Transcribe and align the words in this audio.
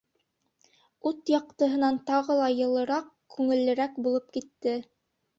Ут 1.09 1.27
яҡтыһынан 1.33 1.99
тағы 2.07 2.37
ла 2.39 2.47
йылыраҡ, 2.61 3.11
күңеллерәк 3.35 3.99
булып 4.07 4.33
китте. 4.39 4.75